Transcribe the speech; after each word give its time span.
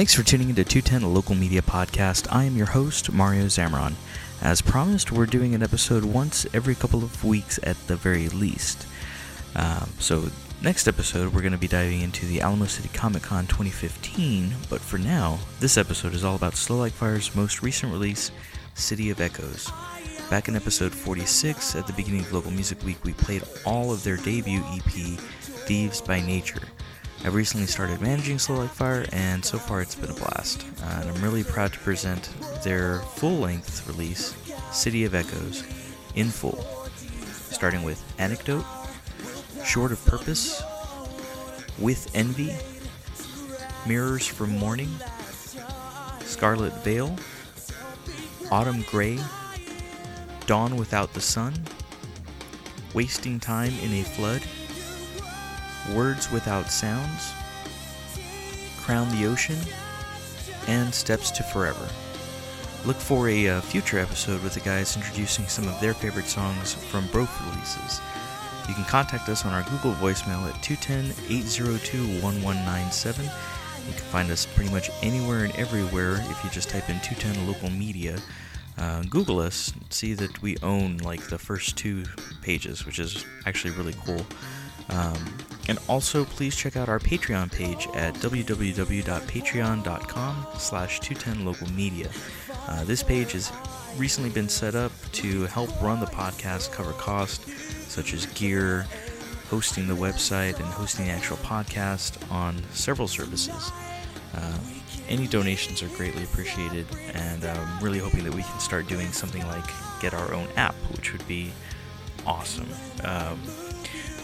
Thanks 0.00 0.14
for 0.14 0.22
tuning 0.22 0.48
into 0.48 0.64
210, 0.64 1.12
local 1.12 1.34
media 1.34 1.60
podcast. 1.60 2.26
I 2.30 2.44
am 2.44 2.56
your 2.56 2.68
host, 2.68 3.12
Mario 3.12 3.44
Zamron. 3.44 3.96
As 4.40 4.62
promised, 4.62 5.12
we're 5.12 5.26
doing 5.26 5.54
an 5.54 5.62
episode 5.62 6.06
once 6.06 6.46
every 6.54 6.74
couple 6.74 7.04
of 7.04 7.22
weeks 7.22 7.60
at 7.64 7.76
the 7.86 7.96
very 7.96 8.30
least. 8.30 8.86
Um, 9.54 9.90
so, 9.98 10.30
next 10.62 10.88
episode, 10.88 11.34
we're 11.34 11.42
going 11.42 11.52
to 11.52 11.58
be 11.58 11.68
diving 11.68 12.00
into 12.00 12.24
the 12.24 12.40
Alamo 12.40 12.64
City 12.64 12.88
Comic 12.94 13.24
Con 13.24 13.46
2015, 13.46 14.54
but 14.70 14.80
for 14.80 14.96
now, 14.96 15.38
this 15.58 15.76
episode 15.76 16.14
is 16.14 16.24
all 16.24 16.34
about 16.34 16.56
Slow 16.56 16.78
Like 16.78 16.94
Fire's 16.94 17.36
most 17.36 17.62
recent 17.62 17.92
release, 17.92 18.30
City 18.72 19.10
of 19.10 19.20
Echoes. 19.20 19.70
Back 20.30 20.48
in 20.48 20.56
episode 20.56 20.94
46, 20.94 21.76
at 21.76 21.86
the 21.86 21.92
beginning 21.92 22.20
of 22.20 22.32
Local 22.32 22.52
Music 22.52 22.82
Week, 22.84 23.04
we 23.04 23.12
played 23.12 23.42
all 23.66 23.92
of 23.92 24.02
their 24.02 24.16
debut 24.16 24.62
EP, 24.72 25.18
Thieves 25.66 26.00
by 26.00 26.22
Nature. 26.22 26.62
I've 27.22 27.34
recently 27.34 27.66
started 27.66 28.00
managing 28.00 28.38
Slow 28.38 28.56
Like 28.56 28.70
Fire, 28.70 29.04
and 29.12 29.44
so 29.44 29.58
far 29.58 29.82
it's 29.82 29.94
been 29.94 30.10
a 30.10 30.14
blast. 30.14 30.64
Uh, 30.82 31.00
and 31.00 31.10
I'm 31.10 31.22
really 31.22 31.44
proud 31.44 31.70
to 31.74 31.78
present 31.80 32.30
their 32.64 33.00
full 33.00 33.38
length 33.38 33.86
release, 33.86 34.34
City 34.72 35.04
of 35.04 35.14
Echoes, 35.14 35.62
in 36.14 36.30
full, 36.30 36.64
starting 37.50 37.82
with 37.82 38.02
Anecdote, 38.18 38.64
Short 39.64 39.92
of 39.92 40.02
Purpose, 40.06 40.62
With 41.78 42.10
Envy, 42.14 42.54
Mirrors 43.86 44.26
from 44.26 44.56
Morning, 44.56 44.90
Scarlet 46.20 46.72
Veil, 46.82 47.14
Autumn 48.50 48.82
Gray, 48.90 49.18
Dawn 50.46 50.76
Without 50.76 51.12
the 51.12 51.20
Sun, 51.20 51.52
Wasting 52.94 53.38
Time 53.38 53.74
in 53.82 53.92
a 53.92 54.02
Flood, 54.04 54.42
Words 55.94 56.30
Without 56.30 56.70
Sounds, 56.70 57.32
Crown 58.78 59.08
the 59.10 59.26
Ocean, 59.26 59.58
and 60.66 60.94
Steps 60.94 61.30
to 61.32 61.42
Forever. 61.42 61.88
Look 62.86 62.96
for 62.96 63.28
a 63.28 63.48
uh, 63.48 63.60
future 63.60 63.98
episode 63.98 64.42
with 64.42 64.54
the 64.54 64.60
guys 64.60 64.96
introducing 64.96 65.46
some 65.46 65.68
of 65.68 65.78
their 65.80 65.92
favorite 65.94 66.26
songs 66.26 66.74
from 66.74 67.06
both 67.08 67.30
releases. 67.46 68.00
You 68.68 68.74
can 68.74 68.84
contact 68.84 69.28
us 69.28 69.44
on 69.44 69.52
our 69.52 69.62
Google 69.64 69.92
voicemail 69.94 70.48
at 70.48 70.62
210 70.62 71.12
802 71.28 72.22
1197. 72.22 73.24
You 73.24 73.92
can 73.92 74.02
find 74.04 74.30
us 74.30 74.46
pretty 74.46 74.70
much 74.70 74.90
anywhere 75.02 75.44
and 75.44 75.54
everywhere 75.56 76.24
if 76.30 76.44
you 76.44 76.50
just 76.50 76.70
type 76.70 76.88
in 76.88 77.00
210 77.00 77.46
local 77.46 77.68
media. 77.68 78.18
Uh, 78.78 79.02
Google 79.10 79.40
us, 79.40 79.72
see 79.90 80.14
that 80.14 80.40
we 80.40 80.56
own 80.62 80.98
like 80.98 81.28
the 81.28 81.38
first 81.38 81.76
two 81.76 82.04
pages, 82.40 82.86
which 82.86 82.98
is 82.98 83.26
actually 83.44 83.74
really 83.74 83.94
cool. 84.06 84.24
Um, 84.88 85.36
and 85.70 85.78
also, 85.88 86.24
please 86.24 86.56
check 86.56 86.76
out 86.76 86.88
our 86.88 86.98
Patreon 86.98 87.52
page 87.52 87.86
at 87.94 88.14
www.patreon.com 88.14 90.46
slash 90.58 90.98
210localmedia. 90.98 92.10
Uh, 92.68 92.82
this 92.82 93.04
page 93.04 93.30
has 93.30 93.52
recently 93.96 94.30
been 94.30 94.48
set 94.48 94.74
up 94.74 94.90
to 95.12 95.44
help 95.44 95.70
run 95.80 96.00
the 96.00 96.06
podcast, 96.06 96.72
cover 96.72 96.90
costs 96.94 97.48
such 97.86 98.14
as 98.14 98.26
gear, 98.26 98.84
hosting 99.48 99.86
the 99.86 99.94
website, 99.94 100.56
and 100.56 100.64
hosting 100.64 101.06
the 101.06 101.12
actual 101.12 101.36
podcast 101.36 102.18
on 102.32 102.60
several 102.72 103.06
services. 103.06 103.70
Uh, 104.34 104.58
any 105.08 105.28
donations 105.28 105.84
are 105.84 105.88
greatly 105.90 106.24
appreciated, 106.24 106.84
and 107.14 107.44
I'm 107.44 107.80
really 107.80 108.00
hoping 108.00 108.24
that 108.24 108.34
we 108.34 108.42
can 108.42 108.58
start 108.58 108.88
doing 108.88 109.12
something 109.12 109.46
like 109.46 109.70
get 110.00 110.14
our 110.14 110.34
own 110.34 110.48
app, 110.56 110.74
which 110.96 111.12
would 111.12 111.28
be 111.28 111.52
awesome. 112.26 112.66
Um, 113.04 113.40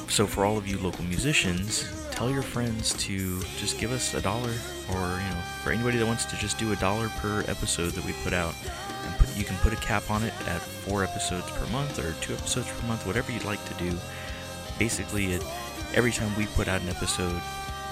so 0.09 0.27
for 0.27 0.45
all 0.45 0.57
of 0.57 0.67
you 0.67 0.79
local 0.79 1.05
musicians, 1.05 1.91
tell 2.11 2.31
your 2.31 2.43
friends 2.43 2.95
to 3.05 3.41
just 3.59 3.79
give 3.79 3.93
us 3.93 4.15
a 4.15 4.21
dollar, 4.21 4.53
or 4.91 5.01
you 5.01 5.31
know, 5.31 5.43
for 5.63 5.71
anybody 5.71 5.99
that 5.99 6.07
wants 6.07 6.25
to 6.27 6.37
just 6.37 6.59
do 6.59 6.73
a 6.73 6.77
dollar 6.77 7.09
per 7.21 7.41
episode 7.49 7.91
that 7.91 8.05
we 8.05 8.13
put 8.25 8.33
out, 8.33 8.55
and 9.05 9.19
put, 9.19 9.37
you 9.37 9.45
can 9.45 9.57
put 9.59 9.73
a 9.73 9.77
cap 9.77 10.11
on 10.11 10.23
it 10.23 10.33
at 10.49 10.61
four 10.61 11.05
episodes 11.05 11.51
per 11.51 11.67
month 11.67 11.99
or 11.99 12.13
two 12.23 12.35
episodes 12.35 12.69
per 12.69 12.87
month, 12.87 13.07
whatever 13.07 13.33
you'd 13.33 13.45
like 13.45 13.63
to 13.67 13.75
do. 13.75 13.97
Basically, 14.79 15.33
it, 15.33 15.43
every 15.95 16.13
time 16.13 16.35
we 16.37 16.47
put 16.47 16.69
out 16.69 16.81
an 16.81 16.89
episode, 16.89 17.41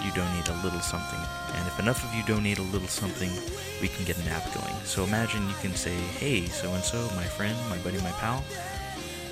you 0.05 0.11
donate 0.13 0.49
a 0.49 0.55
little 0.63 0.81
something, 0.81 1.21
and 1.55 1.67
if 1.67 1.79
enough 1.79 2.05
of 2.05 2.15
you 2.15 2.23
donate 2.25 2.59
a 2.59 2.63
little 2.63 2.89
something, 2.89 3.31
we 3.81 3.89
can 3.89 4.05
get 4.05 4.19
an 4.19 4.29
app 4.29 4.45
going. 4.55 4.75
So 4.85 5.05
imagine 5.05 5.49
you 5.49 5.55
can 5.61 5.75
say, 5.75 5.95
"Hey, 5.95 6.47
so 6.47 6.73
and 6.75 6.85
so, 6.85 7.11
my 7.17 7.25
friend, 7.25 7.57
my 7.69 7.79
buddy, 7.79 7.99
my 7.99 8.13
pal." 8.13 8.45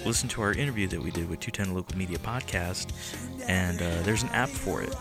Listen 0.04 0.28
to 0.30 0.42
our 0.42 0.52
interview 0.52 0.86
that 0.88 1.02
we 1.02 1.10
did 1.10 1.28
with 1.28 1.40
210 1.40 1.74
Local 1.74 1.96
Media 1.96 2.18
Podcast, 2.18 2.88
and 3.48 3.80
uh, 3.80 4.02
there's 4.02 4.22
an 4.22 4.28
app 4.30 4.48
for 4.48 4.82
it. 4.82 4.94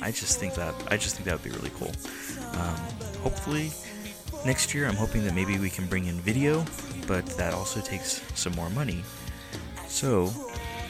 I 0.00 0.10
just 0.10 0.38
think 0.38 0.54
that 0.54 0.74
I 0.90 0.96
just 0.96 1.16
think 1.16 1.26
that 1.26 1.34
would 1.34 1.42
be 1.42 1.50
really 1.50 1.72
cool. 1.76 1.92
Um, 2.52 2.76
hopefully, 3.22 3.70
next 4.46 4.72
year 4.74 4.86
I'm 4.86 4.96
hoping 4.96 5.24
that 5.24 5.34
maybe 5.34 5.58
we 5.58 5.70
can 5.70 5.86
bring 5.86 6.06
in 6.06 6.20
video, 6.20 6.64
but 7.06 7.26
that 7.36 7.54
also 7.54 7.80
takes 7.80 8.22
some 8.34 8.52
more 8.54 8.70
money. 8.70 9.02
So, 9.88 10.32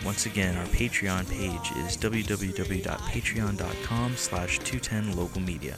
once 0.04 0.26
again, 0.26 0.56
our 0.56 0.66
Patreon 0.66 1.30
page 1.30 1.72
is 1.84 1.96
www.patreon.com 1.96 4.16
slash 4.16 4.60
210localmedia. 4.60 5.76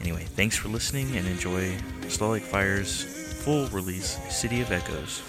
Anyway, 0.00 0.24
thanks 0.24 0.56
for 0.56 0.68
listening 0.68 1.16
and 1.16 1.26
enjoy 1.26 1.76
Slow 2.08 2.30
Like 2.30 2.42
Fire's 2.42 3.04
full 3.42 3.66
release, 3.68 4.18
City 4.30 4.60
of 4.60 4.72
Echoes. 4.72 5.22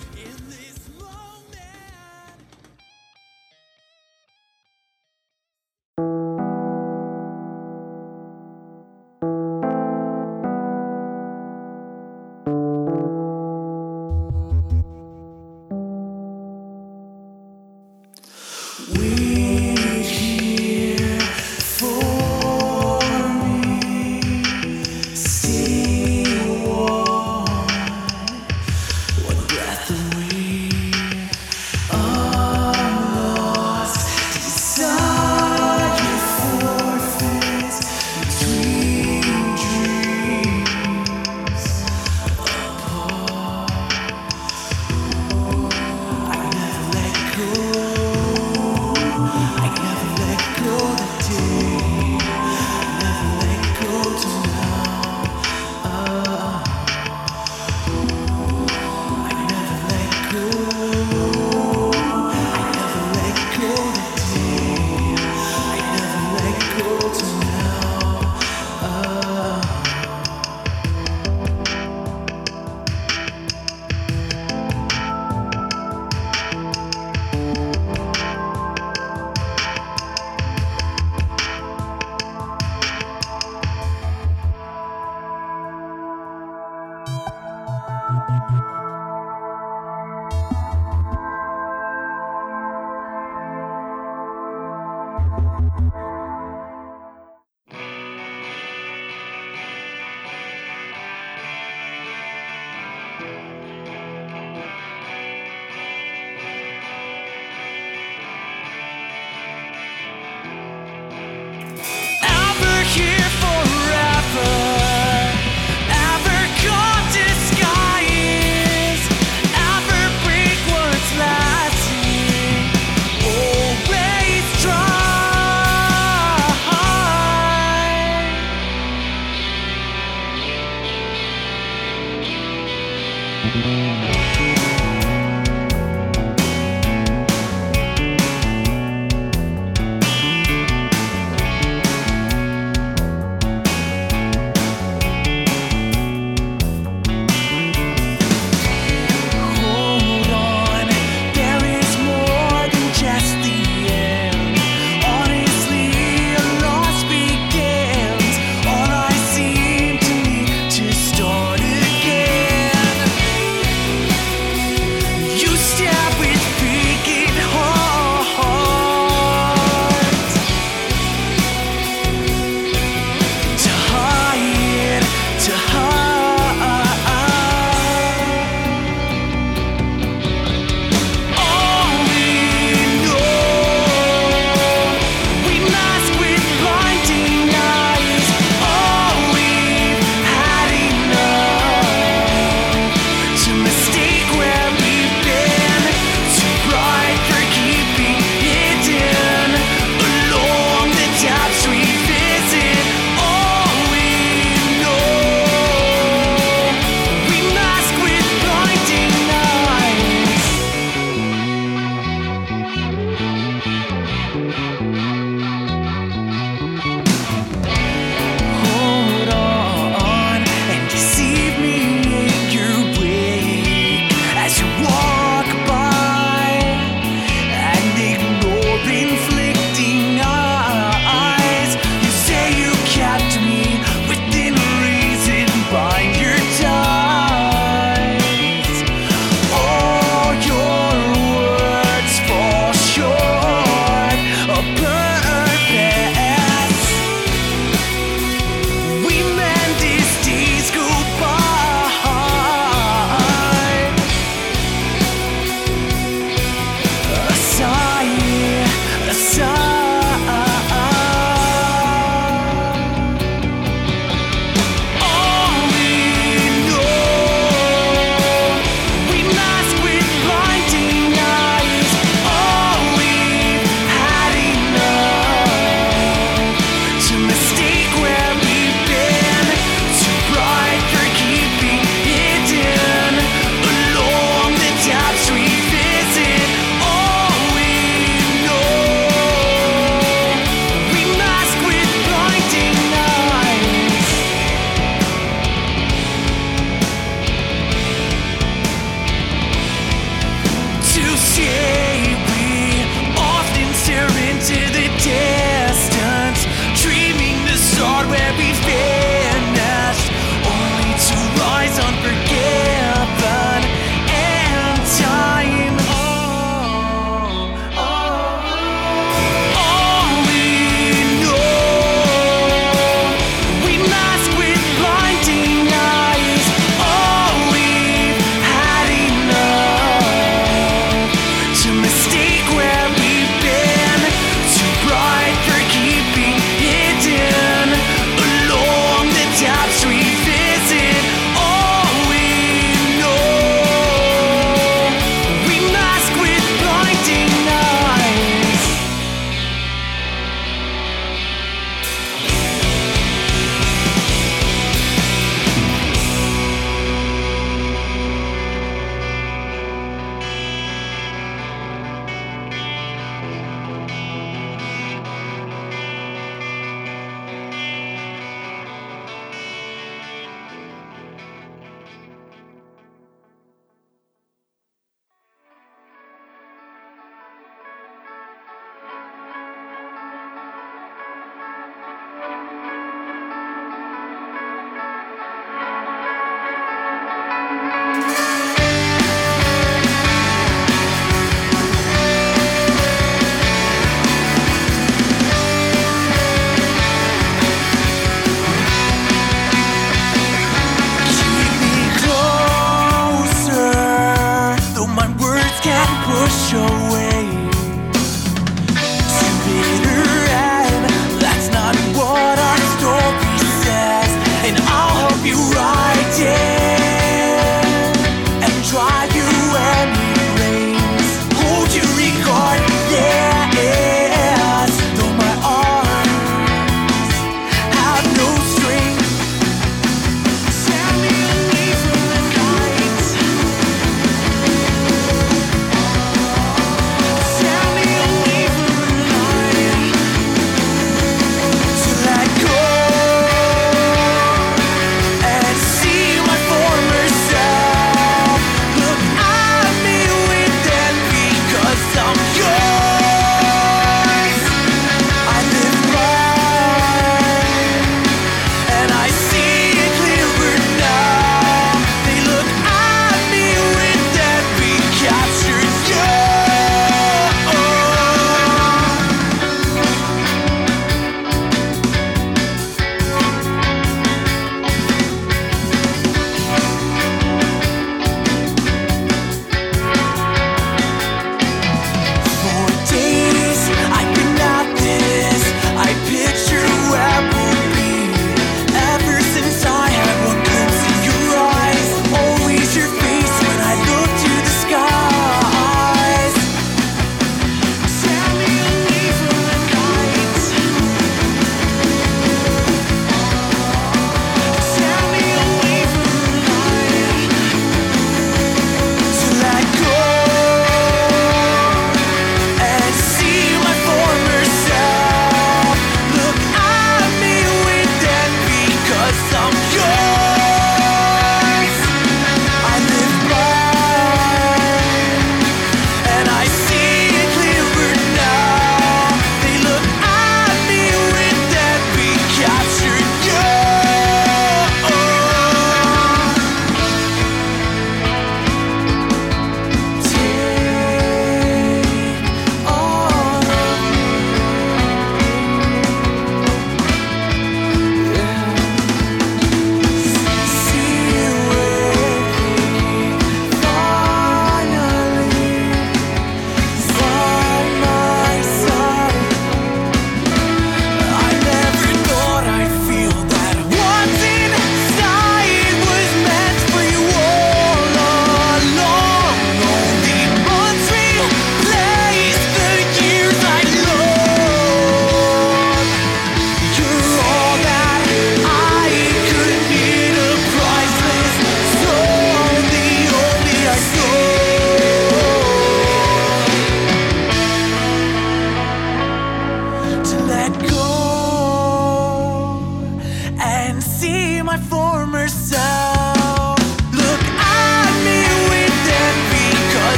Música 133.41 134.28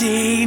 can't 0.00 0.37